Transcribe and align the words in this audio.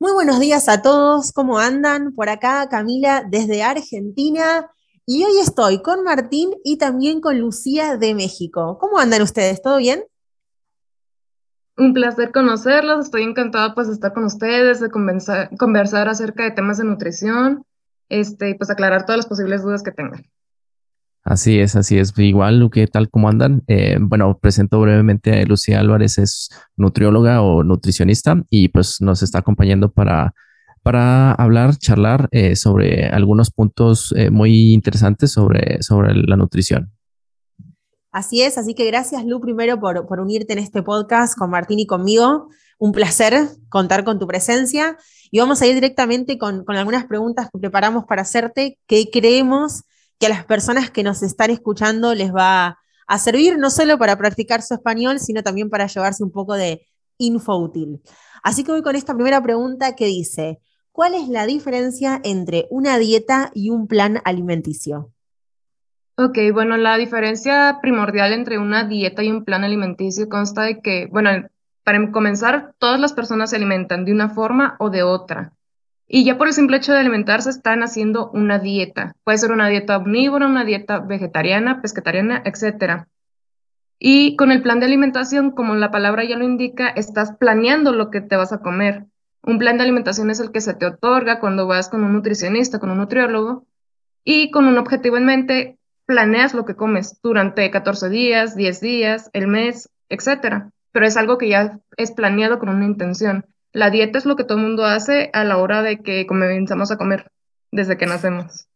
Muy 0.00 0.12
buenos 0.12 0.38
días 0.38 0.68
a 0.68 0.80
todos, 0.80 1.32
¿cómo 1.32 1.58
andan? 1.58 2.14
Por 2.14 2.28
acá 2.28 2.68
Camila 2.68 3.24
desde 3.28 3.64
Argentina 3.64 4.70
y 5.04 5.24
hoy 5.24 5.40
estoy 5.40 5.82
con 5.82 6.04
Martín 6.04 6.52
y 6.62 6.78
también 6.78 7.20
con 7.20 7.40
Lucía 7.40 7.96
de 7.96 8.14
México. 8.14 8.78
¿Cómo 8.78 9.00
andan 9.00 9.22
ustedes? 9.22 9.60
¿Todo 9.60 9.78
bien? 9.78 10.04
Un 11.76 11.94
placer 11.94 12.30
conocerlos, 12.30 13.06
estoy 13.06 13.24
encantada 13.24 13.74
pues 13.74 13.88
de 13.88 13.94
estar 13.94 14.12
con 14.12 14.22
ustedes, 14.22 14.78
de 14.78 14.88
conversar, 14.88 16.08
acerca 16.08 16.44
de 16.44 16.52
temas 16.52 16.78
de 16.78 16.84
nutrición, 16.84 17.64
este, 18.08 18.54
pues 18.54 18.70
aclarar 18.70 19.04
todas 19.04 19.16
las 19.16 19.26
posibles 19.26 19.64
dudas 19.64 19.82
que 19.82 19.90
tengan. 19.90 20.22
Así 21.28 21.60
es, 21.60 21.76
así 21.76 21.98
es. 21.98 22.14
Igual, 22.16 22.70
¿qué 22.72 22.86
tal? 22.86 23.10
¿Cómo 23.10 23.28
andan? 23.28 23.62
Eh, 23.66 23.98
bueno, 24.00 24.38
presento 24.38 24.80
brevemente 24.80 25.42
a 25.42 25.44
Lucía 25.44 25.78
Álvarez, 25.78 26.16
es 26.16 26.48
nutrióloga 26.74 27.42
o 27.42 27.62
nutricionista 27.62 28.42
y 28.48 28.68
pues 28.68 29.02
nos 29.02 29.22
está 29.22 29.40
acompañando 29.40 29.92
para, 29.92 30.32
para 30.82 31.32
hablar, 31.32 31.76
charlar 31.76 32.30
eh, 32.30 32.56
sobre 32.56 33.08
algunos 33.08 33.50
puntos 33.50 34.14
eh, 34.16 34.30
muy 34.30 34.72
interesantes 34.72 35.30
sobre, 35.30 35.82
sobre 35.82 36.14
la 36.14 36.36
nutrición. 36.36 36.90
Así 38.10 38.40
es, 38.40 38.56
así 38.56 38.72
que 38.72 38.86
gracias 38.86 39.22
Lu 39.26 39.38
primero 39.38 39.78
por, 39.78 40.06
por 40.06 40.20
unirte 40.20 40.54
en 40.54 40.60
este 40.60 40.82
podcast 40.82 41.36
con 41.36 41.50
Martín 41.50 41.78
y 41.78 41.86
conmigo. 41.86 42.48
Un 42.78 42.92
placer 42.92 43.34
contar 43.68 44.02
con 44.02 44.18
tu 44.18 44.26
presencia 44.26 44.96
y 45.30 45.40
vamos 45.40 45.60
a 45.60 45.66
ir 45.66 45.74
directamente 45.74 46.38
con, 46.38 46.64
con 46.64 46.76
algunas 46.76 47.04
preguntas 47.04 47.50
que 47.52 47.58
preparamos 47.58 48.06
para 48.06 48.22
hacerte 48.22 48.78
que 48.86 49.10
creemos 49.12 49.82
que 50.18 50.26
a 50.26 50.30
las 50.30 50.44
personas 50.44 50.90
que 50.90 51.02
nos 51.02 51.22
están 51.22 51.50
escuchando 51.50 52.14
les 52.14 52.34
va 52.34 52.78
a 53.06 53.18
servir 53.18 53.58
no 53.58 53.70
solo 53.70 53.98
para 53.98 54.18
practicar 54.18 54.62
su 54.62 54.74
español, 54.74 55.18
sino 55.20 55.42
también 55.42 55.70
para 55.70 55.86
llevarse 55.86 56.22
un 56.22 56.30
poco 56.30 56.54
de 56.54 56.86
info 57.16 57.56
útil. 57.56 58.02
Así 58.42 58.64
que 58.64 58.72
voy 58.72 58.82
con 58.82 58.96
esta 58.96 59.14
primera 59.14 59.42
pregunta 59.42 59.96
que 59.96 60.06
dice, 60.06 60.60
¿cuál 60.92 61.14
es 61.14 61.28
la 61.28 61.46
diferencia 61.46 62.20
entre 62.24 62.66
una 62.70 62.98
dieta 62.98 63.50
y 63.54 63.70
un 63.70 63.86
plan 63.86 64.20
alimenticio? 64.24 65.12
Ok, 66.16 66.36
bueno, 66.52 66.76
la 66.76 66.96
diferencia 66.96 67.78
primordial 67.80 68.32
entre 68.32 68.58
una 68.58 68.84
dieta 68.84 69.22
y 69.22 69.30
un 69.30 69.44
plan 69.44 69.62
alimenticio 69.62 70.28
consta 70.28 70.62
de 70.62 70.80
que, 70.80 71.06
bueno, 71.12 71.30
para 71.84 72.10
comenzar, 72.10 72.74
todas 72.78 72.98
las 73.00 73.12
personas 73.12 73.50
se 73.50 73.56
alimentan 73.56 74.04
de 74.04 74.12
una 74.12 74.28
forma 74.28 74.76
o 74.80 74.90
de 74.90 75.04
otra. 75.04 75.52
Y 76.08 76.24
ya 76.24 76.38
por 76.38 76.46
el 76.48 76.54
simple 76.54 76.78
hecho 76.78 76.92
de 76.92 77.00
alimentarse 77.00 77.50
están 77.50 77.82
haciendo 77.82 78.30
una 78.30 78.58
dieta. 78.58 79.14
Puede 79.24 79.38
ser 79.38 79.52
una 79.52 79.68
dieta 79.68 79.98
omnívora, 79.98 80.46
una 80.46 80.64
dieta 80.64 81.00
vegetariana, 81.00 81.82
pesquetariana, 81.82 82.42
etc. 82.46 83.04
Y 83.98 84.34
con 84.36 84.50
el 84.50 84.62
plan 84.62 84.80
de 84.80 84.86
alimentación, 84.86 85.50
como 85.50 85.74
la 85.74 85.90
palabra 85.90 86.24
ya 86.24 86.38
lo 86.38 86.44
indica, 86.44 86.88
estás 86.88 87.32
planeando 87.36 87.92
lo 87.92 88.10
que 88.10 88.22
te 88.22 88.36
vas 88.36 88.52
a 88.54 88.60
comer. 88.60 89.04
Un 89.42 89.58
plan 89.58 89.76
de 89.76 89.84
alimentación 89.84 90.30
es 90.30 90.40
el 90.40 90.50
que 90.50 90.62
se 90.62 90.74
te 90.74 90.86
otorga 90.86 91.40
cuando 91.40 91.66
vas 91.66 91.90
con 91.90 92.02
un 92.02 92.14
nutricionista, 92.14 92.78
con 92.78 92.90
un 92.90 92.98
nutriólogo, 92.98 93.66
y 94.24 94.50
con 94.50 94.66
un 94.66 94.78
objetivo 94.78 95.16
en 95.16 95.26
mente, 95.26 95.78
planeas 96.06 96.54
lo 96.54 96.64
que 96.64 96.74
comes 96.74 97.20
durante 97.22 97.70
14 97.70 98.08
días, 98.08 98.56
10 98.56 98.80
días, 98.80 99.30
el 99.32 99.46
mes, 99.46 99.90
etc. 100.08 100.70
Pero 100.92 101.06
es 101.06 101.16
algo 101.16 101.38
que 101.38 101.48
ya 101.48 101.80
es 101.96 102.12
planeado 102.12 102.58
con 102.58 102.70
una 102.70 102.84
intención. 102.84 103.44
La 103.72 103.90
dieta 103.90 104.18
es 104.18 104.26
lo 104.26 104.36
que 104.36 104.44
todo 104.44 104.58
el 104.58 104.64
mundo 104.64 104.84
hace 104.84 105.30
a 105.32 105.44
la 105.44 105.58
hora 105.58 105.82
de 105.82 105.98
que 105.98 106.26
comenzamos 106.26 106.90
a 106.90 106.96
comer, 106.96 107.30
desde 107.70 107.96
que 107.96 108.06
nacemos. 108.06 108.66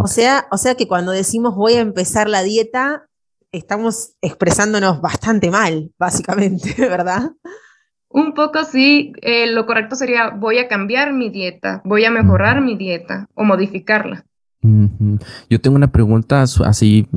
o, 0.00 0.06
sea, 0.06 0.46
o 0.50 0.58
sea 0.58 0.74
que 0.74 0.88
cuando 0.88 1.12
decimos 1.12 1.54
voy 1.54 1.74
a 1.74 1.80
empezar 1.80 2.28
la 2.28 2.42
dieta, 2.42 3.06
estamos 3.52 4.14
expresándonos 4.20 5.00
bastante 5.00 5.50
mal, 5.50 5.90
básicamente, 5.98 6.74
¿verdad? 6.78 7.32
Un 8.08 8.34
poco 8.34 8.64
sí, 8.64 9.12
eh, 9.22 9.46
lo 9.48 9.66
correcto 9.66 9.96
sería 9.96 10.30
voy 10.30 10.58
a 10.58 10.68
cambiar 10.68 11.12
mi 11.12 11.30
dieta, 11.30 11.82
voy 11.84 12.04
a 12.04 12.10
mejorar 12.10 12.60
mi 12.60 12.76
dieta 12.76 13.28
o 13.34 13.44
modificarla. 13.44 14.25
Yo 15.50 15.60
tengo 15.60 15.76
una 15.76 15.92
pregunta 15.92 16.42
así, 16.42 17.08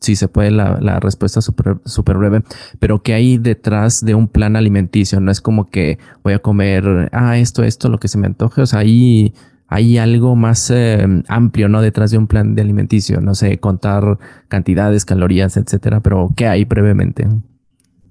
si 0.00 0.16
se 0.16 0.28
puede, 0.28 0.50
la, 0.50 1.00
respuesta 1.00 1.40
súper 1.40 1.78
super 1.84 2.16
breve, 2.16 2.42
pero 2.78 3.02
¿qué 3.02 3.14
hay 3.14 3.38
detrás 3.38 4.04
de 4.04 4.14
un 4.14 4.28
plan 4.28 4.56
alimenticio? 4.56 5.20
No 5.20 5.30
es 5.30 5.40
como 5.40 5.70
que 5.70 5.98
voy 6.22 6.34
a 6.34 6.38
comer, 6.38 7.10
ah, 7.12 7.38
esto, 7.38 7.62
esto, 7.62 7.88
lo 7.88 7.98
que 7.98 8.08
se 8.08 8.18
me 8.18 8.26
antoje, 8.26 8.62
o 8.62 8.66
sea, 8.66 8.80
hay, 8.80 9.34
hay 9.68 9.98
algo 9.98 10.36
más 10.36 10.70
eh, 10.70 11.06
amplio, 11.28 11.68
¿no? 11.68 11.80
Detrás 11.80 12.10
de 12.10 12.18
un 12.18 12.26
plan 12.26 12.54
de 12.54 12.62
alimenticio, 12.62 13.20
no 13.20 13.34
sé, 13.34 13.58
contar 13.58 14.18
cantidades, 14.48 15.04
calorías, 15.04 15.56
etcétera, 15.56 16.00
pero 16.00 16.30
¿qué 16.36 16.46
hay 16.46 16.64
brevemente? 16.64 17.26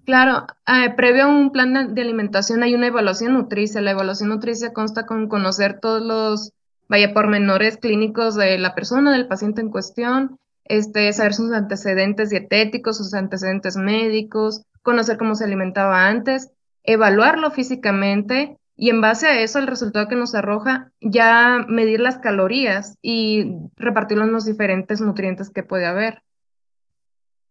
Claro, 0.05 0.47
eh, 0.67 0.93
previo 0.97 1.23
a 1.23 1.27
un 1.27 1.51
plan 1.51 1.95
de 1.95 2.01
alimentación 2.01 2.61
hay 2.61 2.75
una 2.75 2.87
evaluación 2.87 3.33
nutricia. 3.33 3.79
La 3.79 3.91
evaluación 3.91 4.29
nutricia 4.29 4.73
consta 4.73 5.05
con 5.05 5.29
conocer 5.29 5.79
todos 5.79 6.01
los 6.01 6.51
vaya 6.89 7.13
por 7.13 7.27
menores 7.27 7.77
clínicos 7.77 8.35
de 8.35 8.57
la 8.57 8.75
persona, 8.75 9.11
del 9.11 9.27
paciente 9.27 9.61
en 9.61 9.69
cuestión, 9.69 10.37
este, 10.65 11.11
saber 11.13 11.33
sus 11.33 11.51
antecedentes 11.51 12.29
dietéticos, 12.29 12.97
sus 12.97 13.13
antecedentes 13.13 13.75
médicos, 13.75 14.63
conocer 14.81 15.17
cómo 15.17 15.35
se 15.35 15.45
alimentaba 15.45 16.07
antes, 16.07 16.51
evaluarlo 16.83 17.51
físicamente 17.51 18.57
y 18.75 18.89
en 18.89 19.01
base 19.01 19.27
a 19.27 19.39
eso, 19.39 19.59
el 19.59 19.67
resultado 19.67 20.07
que 20.07 20.15
nos 20.15 20.33
arroja, 20.33 20.91
ya 20.99 21.65
medir 21.67 21.99
las 21.99 22.17
calorías 22.17 22.97
y 23.01 23.55
repartirlo 23.75 24.23
en 24.23 24.31
los 24.31 24.45
diferentes 24.45 24.99
nutrientes 24.99 25.49
que 25.49 25.63
puede 25.63 25.85
haber. 25.85 26.23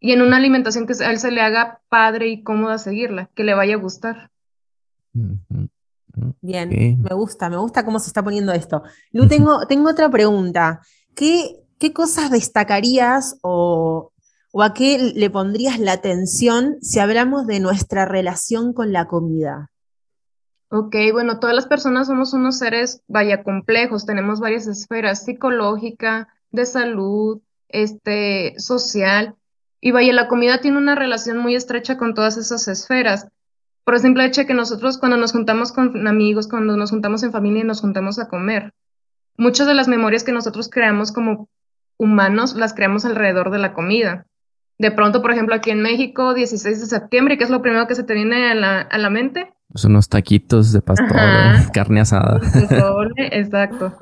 Y 0.01 0.13
en 0.13 0.23
una 0.23 0.37
alimentación 0.37 0.87
que 0.87 0.95
a 1.05 1.11
él 1.11 1.19
se 1.19 1.31
le 1.31 1.41
haga 1.41 1.81
padre 1.89 2.27
y 2.27 2.43
cómoda 2.43 2.77
seguirla, 2.79 3.31
que 3.35 3.45
le 3.45 3.55
vaya 3.55 3.75
a 3.75 3.79
gustar. 3.79 4.31
Bien, 6.41 7.01
me 7.03 7.15
gusta, 7.15 7.49
me 7.49 7.57
gusta 7.57 7.85
cómo 7.85 7.99
se 7.99 8.09
está 8.09 8.23
poniendo 8.23 8.53
esto. 8.53 8.83
Lu, 9.13 9.27
tengo, 9.29 9.67
tengo 9.69 9.91
otra 9.91 10.11
pregunta. 10.11 10.81
¿Qué, 11.15 11.57
qué 11.79 11.93
cosas 11.93 12.31
destacarías 12.31 13.39
o, 13.43 14.13
o, 14.53 14.63
a 14.63 14.75
qué 14.75 15.13
le 15.15 15.31
pondrías 15.31 15.79
la 15.79 15.93
atención 15.93 16.77
si 16.81 16.99
hablamos 16.99 17.47
de 17.47 17.61
nuestra 17.61 18.05
relación 18.05 18.73
con 18.73 18.93
la 18.93 19.07
comida? 19.07 19.71
Ok, 20.69 20.97
bueno, 21.13 21.39
todas 21.39 21.55
las 21.55 21.67
personas 21.67 22.07
somos 22.07 22.33
unos 22.33 22.59
seres, 22.59 23.03
vaya, 23.07 23.43
complejos, 23.43 24.07
tenemos 24.07 24.41
varias 24.41 24.67
esferas, 24.67 25.25
psicológica, 25.25 26.29
de 26.51 26.65
salud, 26.65 27.43
este, 27.69 28.55
social, 28.59 29.37
y 29.83 29.91
vaya, 29.91 30.13
la 30.13 30.29
comida 30.29 30.61
tiene 30.61 30.79
una 30.79 30.95
relación 30.95 31.39
muy 31.39 31.57
estrecha 31.57 31.99
con 31.99 32.15
todas 32.15 32.37
esas 32.37 32.69
esferas 32.69 33.29
por 33.85 33.95
el 33.95 34.01
simple 34.01 34.25
hecho 34.25 34.43
de 34.43 34.47
que 34.47 34.55
nosotros 34.55 34.99
cuando 34.99 35.17
nos 35.17 35.33
juntamos 35.33 35.73
con 35.73 36.07
amigos, 36.07 36.49
cuando 36.49 36.77
nos 36.77 36.91
juntamos 36.91 37.23
en 37.23 37.33
familia 37.33 37.63
y 37.63 37.67
nos 37.67 37.81
juntamos 37.81 38.19
a 38.19 38.29
comer, 38.29 38.73
muchas 39.37 39.67
de 39.67 39.75
las 39.75 39.89
memorias 39.89 40.25
que 40.25 40.33
nosotros 40.33 40.69
creamos 40.69 41.13
como 41.13 41.49
humanos 41.97 42.55
las 42.55 42.75
creamos 42.75 43.05
alrededor 43.05 43.51
de 43.51 43.59
la 43.59 43.73
comida. 43.73 44.27
De 44.79 44.91
pronto, 44.91 45.23
por 45.23 45.31
ejemplo, 45.33 45.55
aquí 45.55 45.71
en 45.71 45.83
México, 45.83 46.35
16 46.35 46.81
de 46.81 46.87
septiembre, 46.87 47.39
¿qué 47.39 47.45
es 47.45 47.51
lo 47.51 47.63
primero 47.63 47.87
que 47.87 47.95
se 47.95 48.03
te 48.03 48.15
viene 48.15 48.51
a 48.51 48.55
la, 48.55 48.81
a 48.81 48.99
la 48.99 49.11
mente? 49.11 49.53
Son 49.75 49.93
unos 49.93 50.09
taquitos 50.09 50.73
de 50.73 50.83
pastor, 50.83 51.09
carne 51.73 52.01
asada. 52.01 52.41
Exacto. 53.17 53.97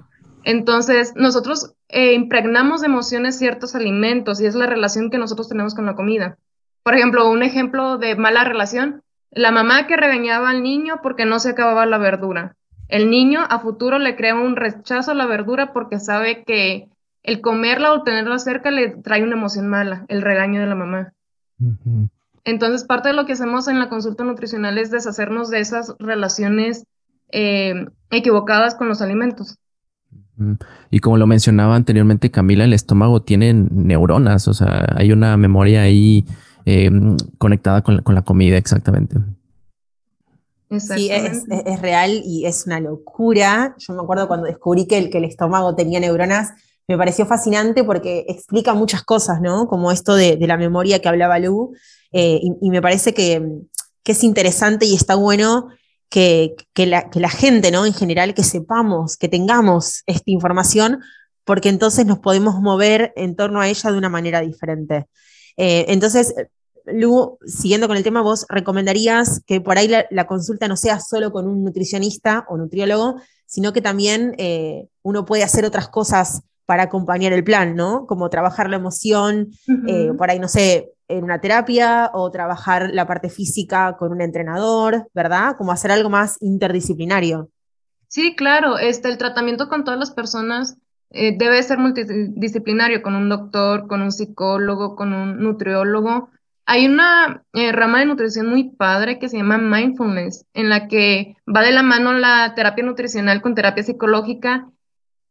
Entonces, 0.44 1.12
nosotros 1.16 1.74
eh, 1.88 2.14
impregnamos 2.14 2.80
de 2.80 2.86
emociones 2.86 3.38
ciertos 3.38 3.74
alimentos 3.74 4.40
y 4.40 4.46
es 4.46 4.54
la 4.54 4.66
relación 4.66 5.10
que 5.10 5.18
nosotros 5.18 5.48
tenemos 5.48 5.74
con 5.74 5.86
la 5.86 5.94
comida. 5.94 6.38
Por 6.82 6.94
ejemplo, 6.94 7.28
un 7.28 7.42
ejemplo 7.42 7.98
de 7.98 8.16
mala 8.16 8.44
relación 8.44 9.02
la 9.30 9.50
mamá 9.50 9.86
que 9.86 9.96
regañaba 9.96 10.50
al 10.50 10.62
niño 10.62 11.00
porque 11.02 11.24
no 11.24 11.38
se 11.38 11.50
acababa 11.50 11.86
la 11.86 11.98
verdura. 11.98 12.56
El 12.88 13.10
niño 13.10 13.40
a 13.48 13.60
futuro 13.60 13.98
le 13.98 14.16
crea 14.16 14.34
un 14.34 14.56
rechazo 14.56 15.12
a 15.12 15.14
la 15.14 15.26
verdura 15.26 15.72
porque 15.72 16.00
sabe 16.00 16.42
que 16.44 16.88
el 17.22 17.40
comerla 17.40 17.92
o 17.92 18.02
tenerla 18.02 18.38
cerca 18.38 18.70
le 18.70 18.88
trae 18.88 19.22
una 19.22 19.36
emoción 19.36 19.68
mala, 19.68 20.04
el 20.08 20.22
regaño 20.22 20.60
de 20.60 20.66
la 20.66 20.74
mamá. 20.74 21.12
Entonces, 22.44 22.84
parte 22.84 23.10
de 23.10 23.14
lo 23.14 23.26
que 23.26 23.34
hacemos 23.34 23.68
en 23.68 23.78
la 23.78 23.88
consulta 23.88 24.24
nutricional 24.24 24.78
es 24.78 24.90
deshacernos 24.90 25.50
de 25.50 25.60
esas 25.60 25.94
relaciones 25.98 26.86
eh, 27.30 27.86
equivocadas 28.10 28.74
con 28.74 28.88
los 28.88 29.02
alimentos. 29.02 29.56
Y 30.90 31.00
como 31.00 31.18
lo 31.18 31.26
mencionaba 31.26 31.76
anteriormente 31.76 32.30
Camila, 32.30 32.64
el 32.64 32.72
estómago 32.72 33.22
tiene 33.22 33.52
neuronas, 33.52 34.48
o 34.48 34.54
sea, 34.54 34.86
hay 34.96 35.12
una 35.12 35.36
memoria 35.36 35.82
ahí 35.82 36.24
Em, 36.64 37.16
conectada 37.38 37.82
con 37.82 38.02
la, 38.06 38.22
comida, 38.22 38.56
exactamente. 38.56 39.16
Sí, 40.78 41.10
es, 41.10 41.44
real 41.80 42.22
y 42.24 42.46
es 42.46 42.66
una 42.66 42.78
locura. 42.78 43.74
Yo 43.78 43.94
me 43.94 44.02
acuerdo 44.02 44.28
cuando 44.28 44.46
descubrí 44.46 44.86
que 44.86 44.98
el, 44.98 45.10
que 45.10 45.18
el 45.18 45.24
estómago 45.24 45.74
tenía 45.74 45.98
neuronas, 45.98 46.50
me 46.86 46.98
pareció 46.98 47.26
fascinante 47.26 47.84
porque 47.84 48.24
explica 48.28 48.74
muchas 48.74 49.02
cosas, 49.02 49.40
¿no? 49.40 49.68
Como 49.68 49.92
esto 49.92 50.14
de, 50.14 50.36
la 50.40 50.56
memoria 50.56 51.00
que 51.00 51.08
hablaba 51.08 51.38
Lu, 51.38 51.72
eh, 52.12 52.40
y, 52.60 52.70
me 52.70 52.82
parece 52.82 53.14
que, 53.14 53.42
es 54.04 54.24
interesante 54.24 54.86
y 54.86 54.96
está 54.96 55.14
bueno 55.14 55.68
que, 56.08 56.56
la, 56.74 57.10
que, 57.10 57.20
la, 57.20 57.28
gente, 57.28 57.70
¿no? 57.70 57.86
En 57.86 57.94
general, 57.94 58.34
que 58.34 58.42
sepamos, 58.42 59.16
que 59.16 59.28
tengamos 59.28 60.02
esta 60.06 60.32
información, 60.32 61.00
porque 61.44 61.68
entonces 61.68 62.06
nos 62.06 62.18
podemos 62.18 62.60
mover 62.60 63.12
en 63.14 63.36
torno 63.36 63.60
a 63.60 63.68
ella 63.68 63.92
de 63.92 63.98
una 63.98 64.08
manera 64.08 64.40
diferente. 64.40 65.06
Eh, 65.62 65.92
entonces, 65.92 66.34
Lu, 66.86 67.38
siguiendo 67.44 67.86
con 67.86 67.98
el 67.98 68.02
tema, 68.02 68.22
vos 68.22 68.46
recomendarías 68.48 69.42
que 69.46 69.60
por 69.60 69.76
ahí 69.76 69.92
la, 70.08 70.26
consulta 70.26 70.68
no 70.68 70.76
sea 70.76 71.00
solo 71.00 71.30
con 71.32 71.46
un 71.46 71.62
nutricionista 71.62 72.46
o 72.48 72.56
nutriólogo, 72.56 73.20
sino 73.44 73.74
que 73.74 73.82
también 73.82 74.34
eh, 74.38 74.88
uno 75.02 75.26
puede 75.26 75.42
hacer 75.42 75.66
otras 75.66 75.90
cosas 75.90 76.40
para 76.64 76.84
acompañar 76.84 77.34
el 77.34 77.44
plan, 77.44 77.76
¿no? 77.76 78.06
Como 78.06 78.30
trabajar 78.30 78.70
la 78.70 78.76
emoción, 78.76 79.50
eh, 79.86 80.12
por 80.16 80.30
ahí, 80.30 80.38
no 80.38 80.48
sé, 80.48 80.92
en 81.08 81.24
una 81.24 81.42
terapia 81.42 82.10
o 82.14 82.30
trabajar 82.30 82.88
la 82.94 83.06
parte 83.06 83.28
física 83.28 83.98
con 83.98 84.12
un 84.12 84.22
entrenador, 84.22 85.08
¿verdad? 85.12 85.56
Como 85.58 85.72
hacer 85.72 85.90
algo 85.90 86.08
más 86.08 86.38
interdisciplinario. 86.40 87.50
Sí, 88.08 88.34
claro, 88.34 88.78
este, 88.78 89.08
el 89.08 89.18
tratamiento 89.18 89.68
con 89.68 89.84
todas 89.84 90.00
las 90.00 90.10
personas 90.10 90.78
eh, 91.10 91.36
debe 91.36 91.62
ser 91.62 91.78
multidisciplinario, 91.78 93.02
con 93.02 93.14
un 93.16 93.28
doctor, 93.28 93.86
con 93.88 94.02
un 94.02 94.12
psicólogo, 94.12 94.96
con 94.96 95.12
un 95.12 95.40
nutriólogo. 95.40 96.30
Hay 96.66 96.86
una 96.86 97.44
eh, 97.52 97.72
rama 97.72 97.98
de 97.98 98.06
nutrición 98.06 98.48
muy 98.48 98.70
padre 98.70 99.18
que 99.18 99.28
se 99.28 99.36
llama 99.36 99.58
mindfulness, 99.58 100.46
en 100.54 100.68
la 100.68 100.88
que 100.88 101.36
va 101.48 101.62
de 101.62 101.72
la 101.72 101.82
mano 101.82 102.12
la 102.12 102.54
terapia 102.54 102.84
nutricional 102.84 103.42
con 103.42 103.54
terapia 103.54 103.82
psicológica 103.82 104.68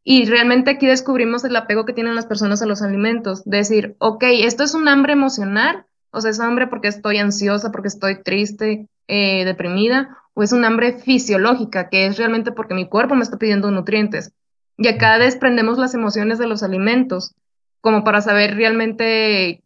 y 0.03 0.25
realmente 0.25 0.71
aquí 0.71 0.87
descubrimos 0.87 1.43
el 1.43 1.55
apego 1.55 1.85
que 1.85 1.93
tienen 1.93 2.15
las 2.15 2.25
personas 2.25 2.61
a 2.61 2.65
los 2.65 2.81
alimentos. 2.81 3.43
Decir, 3.45 3.95
ok, 3.99 4.23
esto 4.41 4.63
es 4.63 4.73
un 4.73 4.87
hambre 4.87 5.13
emocional, 5.13 5.85
o 6.11 6.21
sea, 6.21 6.31
es 6.31 6.39
hambre 6.39 6.67
porque 6.67 6.87
estoy 6.87 7.17
ansiosa, 7.17 7.71
porque 7.71 7.89
estoy 7.89 8.23
triste, 8.23 8.87
eh, 9.07 9.45
deprimida, 9.45 10.17
o 10.33 10.43
es 10.43 10.51
un 10.51 10.65
hambre 10.65 10.99
fisiológica, 10.99 11.89
que 11.89 12.05
es 12.07 12.17
realmente 12.17 12.51
porque 12.51 12.73
mi 12.73 12.87
cuerpo 12.87 13.15
me 13.15 13.23
está 13.23 13.37
pidiendo 13.37 13.71
nutrientes. 13.71 14.33
Y 14.79 14.87
acá 14.87 15.19
desprendemos 15.19 15.77
las 15.77 15.93
emociones 15.93 16.39
de 16.39 16.47
los 16.47 16.63
alimentos, 16.63 17.35
como 17.81 18.03
para 18.03 18.21
saber 18.21 18.55
realmente, 18.55 19.63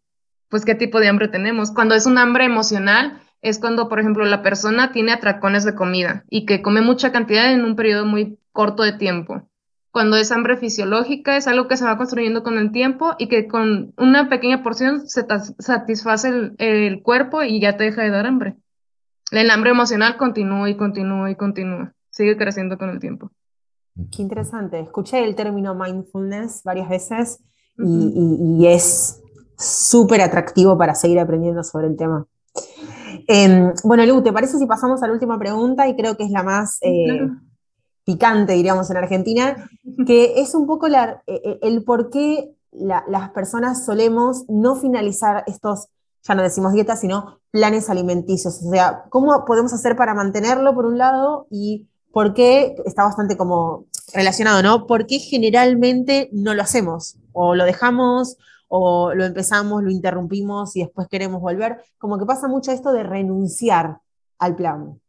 pues, 0.50 0.66
qué 0.66 0.74
tipo 0.74 1.00
de 1.00 1.08
hambre 1.08 1.28
tenemos. 1.28 1.70
Cuando 1.70 1.94
es 1.94 2.04
un 2.04 2.18
hambre 2.18 2.44
emocional, 2.44 3.22
es 3.40 3.58
cuando, 3.58 3.88
por 3.88 4.00
ejemplo, 4.00 4.26
la 4.26 4.42
persona 4.42 4.92
tiene 4.92 5.12
atracones 5.12 5.64
de 5.64 5.74
comida 5.74 6.24
y 6.28 6.44
que 6.44 6.60
come 6.60 6.82
mucha 6.82 7.12
cantidad 7.12 7.50
en 7.50 7.64
un 7.64 7.76
periodo 7.76 8.04
muy 8.04 8.38
corto 8.52 8.82
de 8.82 8.92
tiempo 8.92 9.48
cuando 9.94 10.16
es 10.16 10.32
hambre 10.32 10.56
fisiológica, 10.56 11.36
es 11.36 11.46
algo 11.46 11.68
que 11.68 11.76
se 11.76 11.84
va 11.84 11.96
construyendo 11.96 12.42
con 12.42 12.58
el 12.58 12.72
tiempo 12.72 13.14
y 13.16 13.28
que 13.28 13.46
con 13.46 13.94
una 13.96 14.28
pequeña 14.28 14.64
porción 14.64 15.06
se 15.06 15.24
satisface 15.60 16.50
el, 16.58 17.00
cuerpo 17.00 17.44
y 17.44 17.60
ya 17.60 17.76
te 17.76 17.84
deja 17.84 18.02
de 18.02 18.10
dar 18.10 18.26
hambre. 18.26 18.56
El 19.30 19.52
hambre 19.52 19.70
emocional 19.70 20.16
continúa 20.16 20.68
y 20.68 20.76
continúa 20.76 21.30
y 21.30 21.36
continúa, 21.36 21.94
sigue 22.10 22.36
creciendo 22.36 22.76
con 22.76 22.90
el 22.90 22.98
tiempo. 22.98 23.30
Qué 24.10 24.22
interesante. 24.22 24.80
Escuché 24.80 25.24
el 25.24 25.36
término 25.36 25.74
mindfulness 25.74 26.62
varias 26.64 26.88
veces 26.88 27.38
y, 27.78 28.66
es 28.66 29.20
súper 29.56 30.20
atractivo 30.20 30.76
para 30.76 30.94
seguir 30.94 31.20
aprendiendo 31.20 31.62
sobre 31.62 31.86
el 31.86 31.96
tema. 31.96 32.26
Em, 33.28 33.72
bueno, 33.84 34.04
Lu, 34.04 34.22
¿te 34.22 34.32
parece 34.32 34.58
si 34.58 34.66
pasamos 34.66 35.02
a 35.02 35.06
la 35.06 35.12
última 35.12 35.38
pregunta? 35.38 35.88
Y 35.88 35.94
creo 35.94 36.16
que 36.16 36.24
es 36.24 36.30
la 36.30 36.42
más 36.42 36.78
eh, 36.82 37.28
picante, 38.04 38.54
diríamos, 38.54 38.90
en 38.90 38.96
Argentina, 38.96 39.68
que 40.06 40.40
es 40.40 40.54
un 40.54 40.66
poco 40.66 40.88
e, 40.88 40.92
e, 41.26 41.58
el 41.62 41.84
por 41.84 42.10
qué 42.10 42.54
las 42.72 43.30
personas 43.30 43.84
solemos 43.84 44.44
no 44.48 44.74
finalizar 44.74 45.44
estos, 45.46 45.88
ya 46.22 46.34
no 46.34 46.42
decimos 46.42 46.72
dietas, 46.72 47.00
sino 47.00 47.38
planes 47.52 47.88
alimenticios. 47.88 48.60
O 48.64 48.70
sea, 48.70 49.04
¿cómo 49.08 49.44
podemos 49.44 49.72
hacer 49.72 49.96
para 49.96 50.14
mantenerlo 50.14 50.74
por 50.74 50.84
un 50.84 50.98
lado 50.98 51.46
y 51.50 51.86
por 52.14 52.32
qué, 52.32 52.76
está 52.86 53.02
bastante 53.02 53.36
como 53.36 53.86
relacionado, 54.14 54.62
¿no? 54.62 54.86
¿Por 54.86 55.06
qué 55.06 55.18
generalmente 55.18 56.30
no 56.32 56.54
lo 56.54 56.62
hacemos? 56.62 57.16
O 57.32 57.56
lo 57.56 57.64
dejamos, 57.64 58.36
o 58.68 59.12
lo 59.14 59.24
empezamos, 59.24 59.82
lo 59.82 59.90
interrumpimos 59.90 60.76
y 60.76 60.82
después 60.82 61.08
queremos 61.08 61.40
volver. 61.40 61.78
Como 61.98 62.16
que 62.16 62.24
pasa 62.24 62.46
mucho 62.46 62.70
esto 62.70 62.92
de 62.92 63.02
renunciar 63.02 63.98
al 64.38 64.54
plan. 64.54 65.00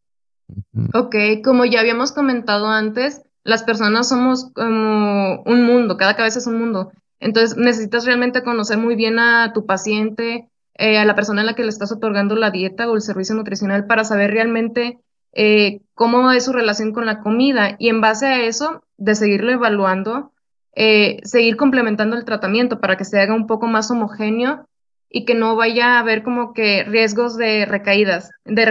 Ok, 0.96 1.16
como 1.44 1.66
ya 1.66 1.82
habíamos 1.82 2.12
comentado 2.12 2.66
antes, 2.66 3.22
las 3.44 3.62
personas 3.62 4.10
somos 4.10 4.52
como 4.54 5.44
un 5.44 5.64
mundo, 5.64 5.98
cada 5.98 6.16
cabeza 6.16 6.40
es 6.40 6.48
un 6.48 6.58
mundo. 6.58 6.92
Entonces 7.20 7.56
necesitas 7.56 8.06
realmente 8.06 8.42
conocer 8.42 8.80
muy 8.80 8.96
bien 8.96 9.20
a 9.20 9.54
tu 9.54 9.68
paciente, 9.68 10.50
eh, 10.74 10.98
a 10.98 11.06
la 11.06 11.16
persona 11.16 11.44
a 11.44 11.46
la 11.46 11.54
que 11.54 11.62
le 11.62 11.70
estás 11.70 11.92
otorgando 11.92 12.36
la 12.36 12.50
dieta 12.50 12.90
o 12.90 12.96
el 12.96 13.02
servicio 13.04 13.36
nutricional 13.36 13.86
para 13.86 14.04
saber 14.06 14.32
realmente 14.32 15.05
eh, 15.36 15.82
cómo 15.94 16.32
es 16.32 16.46
su 16.46 16.54
relación 16.54 16.94
con 16.94 17.06
la 17.06 17.20
comida 17.20 17.76
y 17.78 17.90
en 17.90 18.02
base 18.02 18.26
a 18.26 18.42
eso, 18.42 18.84
de 18.98 19.16
seguirlo 19.16 19.52
evaluando, 19.52 20.32
eh, 20.74 21.20
seguir 21.24 21.58
complementando 21.58 22.16
el 22.16 22.26
tratamiento 22.26 22.80
para 22.80 22.98
que 22.98 23.06
se 23.06 23.20
haga 23.20 23.36
un 23.36 23.46
poco 23.46 23.68
más 23.68 23.92
homogéneo 23.92 24.68
y 25.10 25.26
que 25.26 25.36
no 25.36 25.56
vaya 25.56 25.96
a 25.96 26.00
haber 26.00 26.24
como 26.24 26.54
que 26.54 26.84
riesgos 26.84 27.38
de 27.38 27.66
recaídas, 27.66 28.32
de 28.44 28.66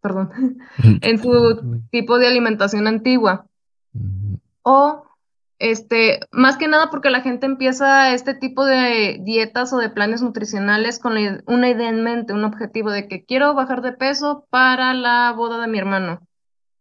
perdón, 0.00 0.58
en 1.02 1.18
su 1.18 1.82
tipo 1.90 2.18
de 2.18 2.28
alimentación 2.28 2.86
antigua. 2.86 3.46
O, 4.62 5.04
este, 5.62 6.18
más 6.32 6.56
que 6.56 6.66
nada 6.66 6.90
porque 6.90 7.08
la 7.08 7.20
gente 7.20 7.46
empieza 7.46 8.12
este 8.12 8.34
tipo 8.34 8.64
de 8.64 9.20
dietas 9.22 9.72
o 9.72 9.78
de 9.78 9.90
planes 9.90 10.20
nutricionales 10.20 10.98
con 10.98 11.14
una 11.46 11.68
idea 11.68 11.88
en 11.88 12.02
mente, 12.02 12.32
un 12.32 12.42
objetivo 12.42 12.90
de 12.90 13.06
que 13.06 13.24
quiero 13.24 13.54
bajar 13.54 13.80
de 13.80 13.92
peso 13.92 14.44
para 14.50 14.92
la 14.92 15.32
boda 15.36 15.60
de 15.60 15.68
mi 15.68 15.78
hermano. 15.78 16.26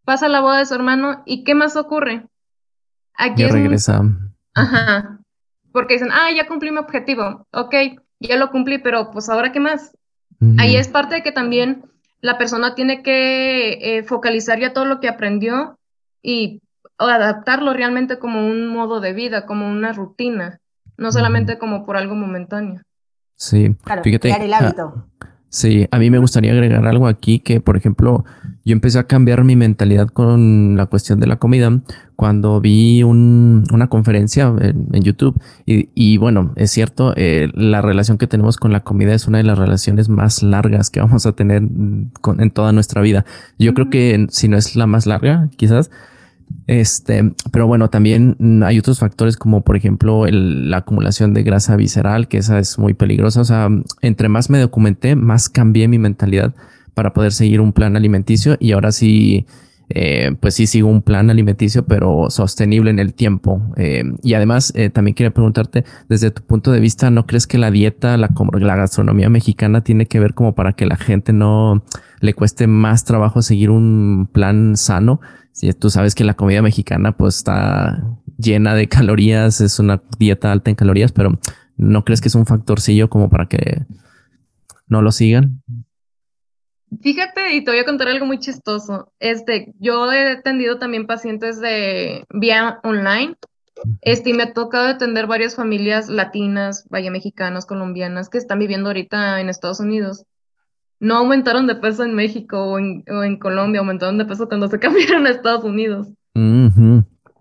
Pasa 0.04 0.30
la 0.30 0.42
boda 0.42 0.58
de 0.58 0.66
su 0.66 0.74
hermano 0.74 1.22
y 1.28 1.44
¿qué 1.44 1.54
más 1.54 1.76
ocurre? 1.76 2.26
Aquí 3.14 3.46
regresa. 3.46 4.02
Ajá. 4.56 5.20
Porque 5.72 5.94
dicen, 5.94 6.10
ah, 6.12 6.32
ya 6.36 6.48
cumplí 6.48 6.72
mi 6.72 6.80
objetivo. 6.80 7.46
Ok, 7.52 7.76
ya 8.20 8.36
lo 8.38 8.50
cumplí, 8.50 8.80
pero 8.80 9.12
pues 9.12 9.30
ahora 9.30 9.52
qué 9.52 9.60
más. 9.60 9.96
Ahí 10.58 10.76
es 10.76 10.88
parte 10.88 11.14
de 11.14 11.22
que 11.22 11.32
también 11.32 11.84
la 12.20 12.40
persona 12.40 12.74
tiene 12.74 13.04
que 13.04 13.74
eh, 13.74 14.04
focalizar 14.04 14.60
ya 14.60 14.74
todo 14.74 14.86
lo 14.86 15.00
que 15.00 15.08
aprendió 15.08 15.78
y 16.24 16.64
adaptarlo 17.10 17.74
realmente 17.74 18.20
como 18.20 18.46
un 18.46 18.68
modo 18.68 19.00
de 19.00 19.14
vida, 19.14 19.46
como 19.46 19.70
una 19.70 19.94
rutina, 19.94 20.60
no 20.98 21.12
solamente 21.12 21.58
como 21.58 21.86
por 21.86 21.98
algo 21.98 22.16
momentáneo. 22.16 22.82
Sí, 23.36 23.76
fíjate. 24.04 24.30
el 24.30 24.54
hábito. 24.54 25.08
Sí, 25.54 25.86
a 25.92 26.00
mí 26.00 26.10
me 26.10 26.18
gustaría 26.18 26.54
agregar 26.54 26.88
algo 26.88 27.08
aquí 27.08 27.40
que, 27.40 27.60
por 27.60 27.76
ejemplo, 27.76 28.24
yo 28.64 28.72
empecé 28.72 29.00
a 29.00 29.04
cambiar 29.04 29.44
mi 29.44 29.58
mentalidad 29.58 30.08
con 30.08 30.78
la 30.78 30.86
cuestión 30.86 31.20
de 31.20 31.28
la 31.28 31.40
comida 31.40 31.82
cuando 32.16 32.62
vi 32.62 33.04
una 33.04 33.88
conferencia 33.90 34.54
en, 34.62 35.02
YouTube 35.04 35.42
y, 35.66 36.16
bueno, 36.16 36.54
es 36.56 36.72
cierto, 36.72 37.14
eh, 37.18 37.50
la 37.54 37.82
relación 37.82 38.18
que 38.18 38.28
tenemos 38.28 38.56
con 38.56 38.72
la 38.72 38.80
comida 38.80 39.14
es 39.14 39.28
una 39.28 39.40
de 39.40 39.44
las 39.44 39.58
relaciones 39.58 40.08
más 40.08 40.42
largas 40.42 40.90
que 40.90 41.02
vamos 41.02 41.26
a 41.26 41.34
tener 41.34 41.64
en 41.64 42.52
toda 42.54 42.72
nuestra 42.72 43.02
vida. 43.02 43.26
Yo 43.60 43.74
creo 43.74 43.90
que 43.90 44.28
si 44.30 44.48
no 44.48 44.56
es 44.56 44.78
la 44.78 44.88
más 44.88 45.06
larga, 45.06 45.50
quizás, 45.58 45.92
este, 46.68 47.34
pero 47.52 47.68
bueno, 47.68 47.90
también 47.90 48.38
hay 48.64 48.80
otros 48.80 49.00
factores 49.00 49.38
como 49.38 49.62
por 49.62 49.76
ejemplo 49.76 50.26
la 50.28 50.78
acumulación 50.78 51.34
de 51.34 51.44
grasa 51.44 51.76
visceral, 51.76 52.28
que 52.28 52.38
esa 52.38 52.60
es 52.60 52.78
muy 52.80 52.94
peligrosa. 52.94 53.42
O 53.42 53.46
sea, 53.46 53.70
entre 54.02 54.30
más 54.30 54.50
me 54.50 54.60
documenté, 54.60 55.16
más 55.16 55.50
cambié 55.50 55.88
mi 55.88 56.00
mentalidad 56.00 56.54
para 56.94 57.14
poder 57.14 57.32
seguir 57.32 57.62
un 57.62 57.74
plan 57.74 57.96
alimenticio 57.96 58.58
y 58.60 58.74
ahora 58.74 58.92
sí, 58.92 59.46
eh, 59.90 60.36
pues 60.40 60.56
sí 60.56 60.68
sigo 60.68 60.90
un 60.90 61.02
plan 61.02 61.30
alimenticio, 61.30 61.86
pero 61.86 62.30
sostenible 62.30 62.92
en 62.92 63.00
el 63.00 63.14
tiempo. 63.14 63.62
Eh, 63.78 64.04
y 64.24 64.34
además, 64.34 64.74
eh, 64.76 64.90
también 64.90 65.16
quería 65.16 65.32
preguntarte, 65.32 65.84
desde 66.10 66.32
tu 66.32 66.42
punto 66.44 66.72
de 66.72 66.80
vista, 66.80 67.10
¿no 67.10 67.26
crees 67.26 67.48
que 67.48 67.58
la 67.58 67.72
dieta, 67.72 68.18
la, 68.18 68.30
la 68.54 68.76
gastronomía 68.76 69.30
mexicana 69.30 69.84
tiene 69.84 70.06
que 70.06 70.20
ver 70.20 70.34
como 70.34 70.54
para 70.56 70.74
que 70.74 70.86
la 70.86 70.98
gente 70.98 71.34
no 71.34 71.84
le 72.20 72.34
cueste 72.34 72.68
más 72.68 73.04
trabajo 73.04 73.42
seguir 73.42 73.70
un 73.70 74.30
plan 74.32 74.78
sano? 74.78 75.22
Si 75.52 75.72
tú 75.74 75.90
sabes 75.90 76.16
que 76.16 76.24
la 76.24 76.36
comida 76.36 76.62
mexicana 76.62 77.18
pues 77.18 77.38
está 77.38 78.04
llena 78.38 78.74
de 78.74 78.88
calorías, 78.88 79.62
es 79.62 79.80
una 79.80 80.02
dieta 80.18 80.52
alta 80.52 80.70
en 80.70 80.76
calorías, 80.76 81.12
pero 81.12 81.38
¿no 81.78 82.06
crees 82.06 82.22
que 82.22 82.30
es 82.30 82.36
un 82.36 82.46
factorcillo 82.46 83.10
como 83.10 83.30
para 83.30 83.48
que 83.48 83.86
no 84.88 85.02
lo 85.02 85.12
sigan? 85.12 85.62
Fíjate, 87.02 87.56
y 87.56 87.64
te 87.64 87.72
voy 87.72 87.80
a 87.80 87.86
contar 87.86 88.10
algo 88.10 88.26
muy 88.26 88.40
chistoso. 88.40 89.14
Este, 89.20 89.74
yo 89.80 90.12
he 90.12 90.32
atendido 90.32 90.78
también 90.78 91.08
pacientes 91.08 91.62
de 91.62 92.26
vía 92.30 92.80
online. 92.84 93.36
Este, 94.02 94.32
y 94.32 94.34
me 94.34 94.44
ha 94.44 94.54
tocado 94.54 94.88
atender 94.88 95.26
varias 95.26 95.56
familias 95.56 96.10
latinas, 96.10 96.86
vaya 96.90 97.10
mexicanas, 97.10 97.66
colombianas, 97.66 98.30
que 98.30 98.38
están 98.38 98.60
viviendo 98.60 98.90
ahorita 98.90 99.40
en 99.40 99.50
Estados 99.50 99.80
Unidos 99.80 100.26
no 101.02 101.18
aumentaron 101.18 101.68
de 101.68 101.76
peso 101.76 102.04
en 102.04 102.14
México 102.14 102.64
o 102.64 102.80
en, 102.80 103.38
Colombia, 103.40 103.80
aumentaron 103.80 104.18
de 104.18 104.26
peso 104.26 104.48
cuando 104.48 104.70
se 104.70 104.80
cambiaron 104.80 105.26
a 105.26 105.32
Estados 105.32 105.66
Unidos. 105.66 106.08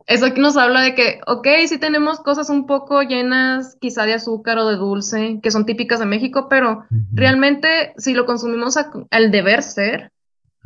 Eso 0.07 0.27
aquí 0.27 0.41
nos 0.41 0.57
habla 0.57 0.81
de 0.81 0.97
que, 0.97 1.21
ok, 1.29 1.47
sí 1.69 1.79
tenemos 1.79 2.19
cosas 2.19 2.51
un 2.51 2.67
poco 2.67 3.03
llenas 3.03 3.77
quizá 3.81 4.07
de 4.07 4.15
azúcar 4.15 4.59
o 4.59 4.67
de 4.67 4.77
dulce, 4.77 5.39
que 5.41 5.53
son 5.53 5.67
típicas 5.67 6.01
de 6.01 6.07
México, 6.07 6.49
pero 6.49 6.85
realmente 7.13 7.93
si 7.97 8.15
lo 8.15 8.27
consumimos 8.27 8.77
al 8.77 9.31
deber 9.31 9.63
ser, 9.63 10.11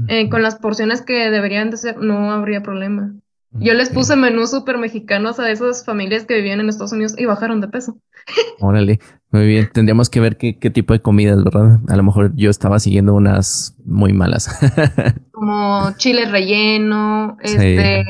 eh, 0.08 0.30
con 0.30 0.42
las 0.42 0.56
porciones 0.56 1.02
que 1.02 1.30
deberían 1.30 1.70
de 1.70 1.76
ser, 1.76 1.98
no 1.98 2.30
habría 2.30 2.62
problema. 2.62 3.12
Yo 3.60 3.74
les 3.74 3.90
puse 3.90 4.16
menús 4.16 4.50
súper 4.50 4.78
mexicanos 4.78 5.38
a 5.38 5.50
esas 5.50 5.84
familias 5.84 6.24
que 6.24 6.34
vivían 6.34 6.60
en 6.60 6.68
Estados 6.68 6.92
Unidos 6.92 7.14
y 7.16 7.24
bajaron 7.24 7.60
de 7.60 7.68
peso. 7.68 7.96
Órale, 8.60 8.98
muy 9.30 9.46
bien. 9.46 9.70
Tendríamos 9.72 10.10
que 10.10 10.20
ver 10.20 10.36
qué, 10.36 10.58
qué 10.58 10.70
tipo 10.70 10.92
de 10.92 11.00
comidas, 11.00 11.42
¿verdad? 11.44 11.80
A 11.88 11.96
lo 11.96 12.02
mejor 12.02 12.32
yo 12.34 12.50
estaba 12.50 12.80
siguiendo 12.80 13.14
unas 13.14 13.76
muy 13.84 14.12
malas. 14.12 14.48
Como 15.32 15.92
chile 15.96 16.26
relleno, 16.26 17.36
este, 17.42 18.04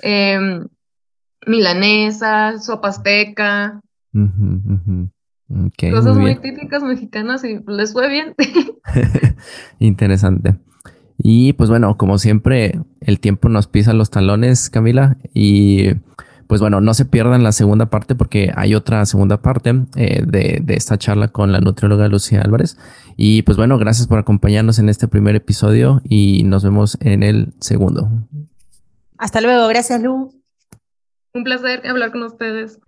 em, 0.00 0.66
milanesa, 1.46 2.58
sopa 2.58 2.88
azteca. 2.88 3.80
Cosas 5.90 6.16
muy, 6.16 6.36
típicas 6.36 6.82
mexicanas 6.82 7.42
y 7.44 7.60
les 7.66 7.92
fue 7.92 8.08
bien. 8.08 8.34
Interesante. 9.78 10.58
Y 11.18 11.52
pues 11.54 11.68
bueno, 11.68 11.96
como 11.98 12.18
siempre, 12.18 12.80
el 13.00 13.18
tiempo 13.18 13.48
nos 13.48 13.66
pisa 13.66 13.92
los 13.92 14.10
talones, 14.10 14.70
Camila. 14.70 15.16
Y 15.34 15.94
pues 16.46 16.60
bueno, 16.60 16.80
no 16.80 16.94
se 16.94 17.04
pierdan 17.04 17.42
la 17.42 17.52
segunda 17.52 17.86
parte 17.86 18.14
porque 18.14 18.52
hay 18.56 18.74
otra 18.74 19.04
segunda 19.04 19.42
parte 19.42 19.82
eh, 19.96 20.22
de, 20.26 20.60
de, 20.62 20.74
esta 20.74 20.96
charla 20.96 21.28
con 21.28 21.52
la 21.52 21.60
nutrióloga 21.60 22.08
Lucía 22.08 22.40
Álvarez. 22.40 22.78
Y 23.16 23.42
pues 23.42 23.58
bueno, 23.58 23.78
gracias 23.78 24.06
por 24.06 24.18
acompañarnos 24.18 24.78
en 24.78 24.88
este 24.88 25.08
primer 25.08 25.36
episodio 25.36 26.00
y 26.08 26.44
nos 26.44 26.64
vemos 26.64 26.96
en 27.00 27.22
el 27.22 27.52
segundo. 27.60 28.08
Hasta 29.18 29.40
luego, 29.40 29.66
gracias 29.68 30.00
Lu. 30.00 30.32
Un 31.34 31.44
placer 31.44 31.86
hablar 31.86 32.12
con 32.12 32.22
ustedes. 32.22 32.78